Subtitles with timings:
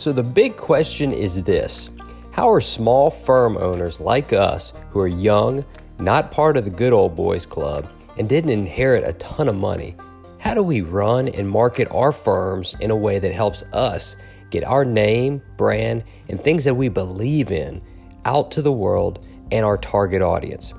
[0.00, 1.90] So, the big question is this
[2.30, 5.62] How are small firm owners like us, who are young,
[5.98, 9.94] not part of the good old boys club, and didn't inherit a ton of money,
[10.38, 14.16] how do we run and market our firms in a way that helps us
[14.48, 17.82] get our name, brand, and things that we believe in
[18.24, 20.72] out to the world and our target audience?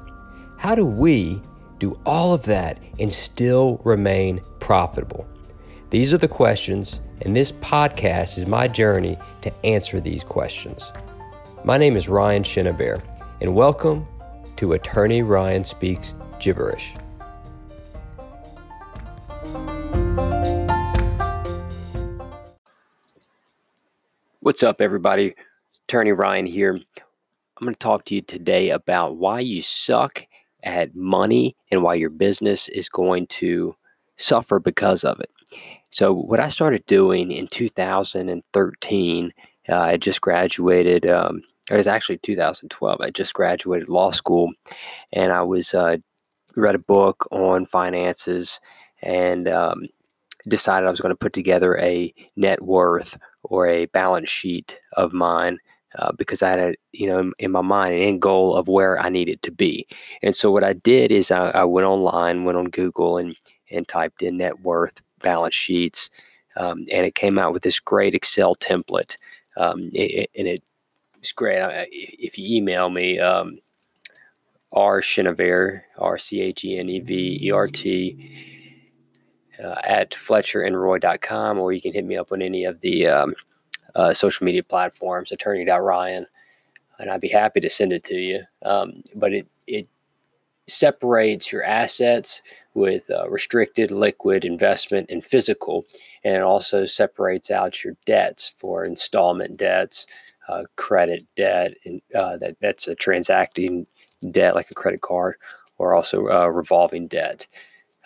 [0.57, 1.39] How do we
[1.77, 5.27] do all of that and still remain profitable?
[5.91, 10.89] These are the questions, and this podcast is my journey to answer these questions.
[11.65, 13.01] My name is Ryan Chenevert,
[13.41, 14.07] and welcome
[14.55, 16.93] to Attorney Ryan Speaks Gibberish.
[24.39, 25.35] What's up, everybody?
[25.89, 26.75] Attorney Ryan here.
[26.75, 30.25] I'm going to talk to you today about why you suck
[30.63, 33.75] at money and why your business is going to
[34.15, 35.29] suffer because of it.
[35.91, 39.33] So, what I started doing in 2013,
[39.69, 41.05] uh, I just graduated.
[41.05, 43.01] Um, it was actually 2012.
[43.01, 44.53] I just graduated law school,
[45.11, 45.97] and I was uh,
[46.55, 48.59] read a book on finances
[49.01, 49.87] and um,
[50.47, 55.11] decided I was going to put together a net worth or a balance sheet of
[55.11, 55.57] mine
[55.97, 58.97] uh, because I had, a, you know, in, my mind an end goal of where
[58.99, 59.87] I needed to be.
[60.23, 63.35] And so what I did is I, I went online, went on Google, and
[63.69, 66.09] and typed in net worth balance sheets,
[66.57, 69.15] um, and it came out with this great Excel template.
[69.57, 70.63] Um, it, and it,
[71.17, 71.59] it's great.
[71.91, 73.59] If you email me, um,
[74.73, 78.51] R Chenevert, R C H E N E V E R T,
[79.61, 83.35] uh, at FletcherandRoy.com, or you can hit me up on any of the um,
[83.95, 86.25] uh, social media platforms, attorney.ryan,
[86.99, 88.43] and I'd be happy to send it to you.
[88.63, 89.87] Um, but it, it
[90.67, 92.41] separates your assets
[92.73, 95.85] with uh, restricted, liquid, investment, and physical.
[96.23, 100.07] And it also separates out your debts for installment debts,
[100.47, 103.87] uh, credit debt, and uh, that, that's a transacting
[104.29, 105.35] debt like a credit card,
[105.77, 107.47] or also uh, revolving debt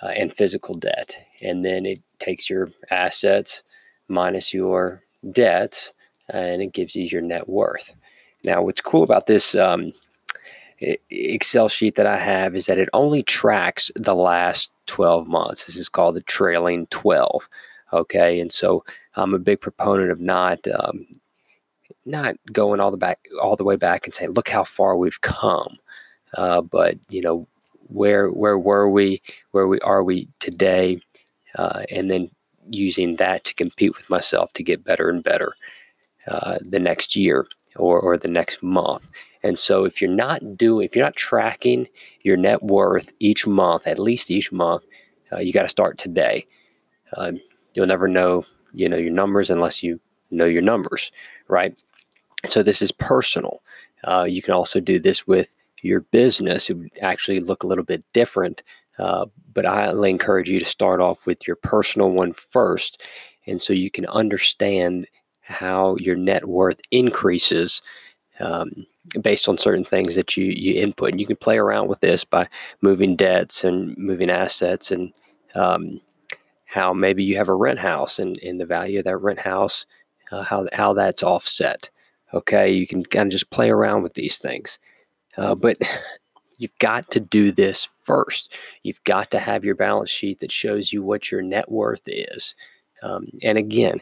[0.01, 1.15] uh, and physical debt.
[1.41, 3.63] And then it takes your assets
[4.07, 5.93] minus your debts
[6.29, 7.93] and it gives you your net worth.
[8.45, 9.93] Now, what's cool about this um,
[10.81, 15.65] Excel sheet that I have is that it only tracks the last 12 months.
[15.65, 17.47] This is called the trailing 12.
[17.93, 18.83] Okay, and so
[19.15, 21.07] I'm a big proponent of not um,
[22.05, 25.21] not going all the back all the way back and saying, look how far we've
[25.21, 25.77] come.
[26.33, 27.47] Uh, but you know,
[27.87, 29.21] where where were we?
[29.51, 30.99] Where we are we today?
[31.55, 32.29] Uh, and then
[32.69, 35.53] using that to compete with myself to get better and better
[36.27, 39.09] uh, the next year or, or the next month.
[39.43, 41.87] And so if you're not doing, if you're not tracking
[42.23, 44.83] your net worth each month, at least each month,
[45.31, 46.45] uh, you got to start today.
[47.13, 47.33] Uh,
[47.73, 49.99] you'll never know, you know, your numbers unless you
[50.31, 51.11] know your numbers,
[51.47, 51.79] right?
[52.45, 53.61] So this is personal.
[54.03, 56.69] Uh, you can also do this with your business.
[56.69, 58.63] It would actually look a little bit different,
[58.97, 63.01] uh, but I encourage you to start off with your personal one first,
[63.45, 65.07] and so you can understand
[65.45, 67.81] how your net worth increases
[68.39, 68.85] um,
[69.21, 71.11] based on certain things that you you input.
[71.11, 72.47] And you can play around with this by
[72.81, 75.13] moving debts and moving assets and
[75.53, 76.01] um,
[76.65, 79.85] how maybe you have a rent house and, and the value of that rent house,
[80.31, 81.89] uh, how how that's offset.
[82.33, 84.79] Okay, you can kind of just play around with these things,
[85.37, 85.77] uh, but
[86.57, 88.53] you've got to do this first.
[88.83, 92.55] You've got to have your balance sheet that shows you what your net worth is.
[93.03, 94.01] Um, and again,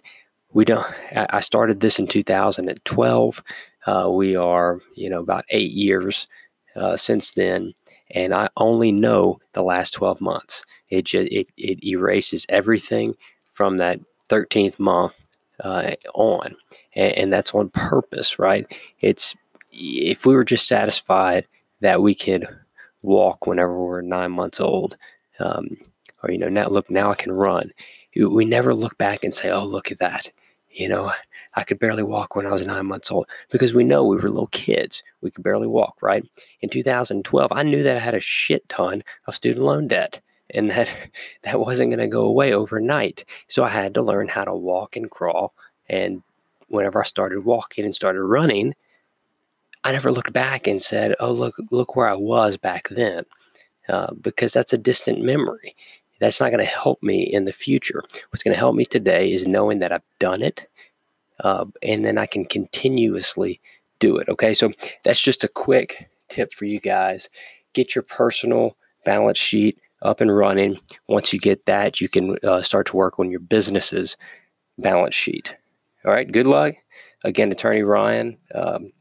[0.53, 0.85] we don't.
[1.15, 3.43] I started this in 2012.
[3.85, 6.27] Uh, we are, you know, about eight years
[6.75, 7.73] uh, since then,
[8.11, 10.63] and I only know the last 12 months.
[10.89, 13.15] It just it, it erases everything
[13.51, 13.99] from that
[14.29, 15.19] 13th month
[15.63, 16.55] uh, on,
[16.95, 18.65] and, and that's on purpose, right?
[19.01, 19.35] It's
[19.71, 21.47] if we were just satisfied
[21.81, 22.47] that we could
[23.01, 24.97] walk whenever we're nine months old,
[25.39, 25.77] um,
[26.21, 27.71] or you know, now look, now I can run.
[28.15, 30.29] We never look back and say, "Oh, look at that."
[30.73, 31.11] You know,
[31.53, 34.29] I could barely walk when I was nine months old because we know we were
[34.29, 35.03] little kids.
[35.21, 36.27] We could barely walk, right?
[36.61, 40.69] In 2012, I knew that I had a shit ton of student loan debt and
[40.71, 40.89] that
[41.43, 43.25] that wasn't going to go away overnight.
[43.47, 45.53] So I had to learn how to walk and crawl.
[45.89, 46.23] And
[46.69, 48.73] whenever I started walking and started running,
[49.83, 53.25] I never looked back and said, "Oh, look, look where I was back then,"
[53.89, 55.75] uh, because that's a distant memory.
[56.23, 58.03] That's not going to help me in the future.
[58.29, 60.67] What's going to help me today is knowing that I've done it,
[61.41, 63.59] uh, and then I can continuously
[63.99, 64.29] do it.
[64.29, 64.71] Okay, so
[65.03, 67.29] that's just a quick tip for you guys.
[67.73, 70.79] Get your personal balance sheet up and running.
[71.09, 74.15] Once you get that, you can uh, start to work on your business's
[74.77, 75.55] balance sheet.
[76.05, 76.75] All right, good luck.
[77.23, 78.37] Again, Attorney Ryan.
[78.55, 78.91] Um,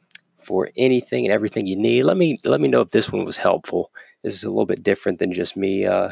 [0.43, 2.03] for anything and everything you need.
[2.03, 3.91] Let me let me know if this one was helpful.
[4.23, 6.11] This is a little bit different than just me, uh,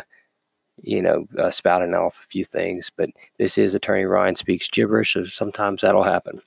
[0.83, 2.91] you know, uh, spouting off a few things.
[2.95, 6.41] But this is Attorney Ryan speaks gibberish, so sometimes that'll happen.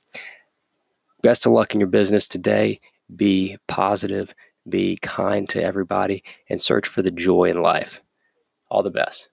[1.22, 2.80] Best of luck in your business today.
[3.16, 4.34] Be positive,
[4.68, 8.00] be kind to everybody, and search for the joy in life.
[8.70, 9.28] All the best.